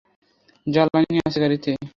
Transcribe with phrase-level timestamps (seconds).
[0.67, 1.71] জ্বালানি আছে গাড়িতে।